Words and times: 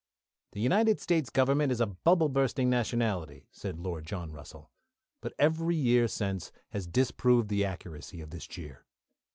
"The 0.53 0.61
United 0.61 0.99
States 0.99 1.29
Government 1.29 1.71
is 1.71 1.79
a 1.79 1.85
bubble 1.85 2.27
bursting 2.27 2.71
nationality," 2.71 3.45
said 3.51 3.77
Lord 3.77 4.03
John 4.07 4.31
Russell, 4.31 4.71
but 5.21 5.35
every 5.37 5.75
year 5.75 6.07
since 6.07 6.51
has 6.69 6.87
disproved 6.87 7.49
the 7.49 7.63
accuracy 7.63 8.19
of 8.19 8.31
this 8.31 8.47
jeer. 8.47 8.87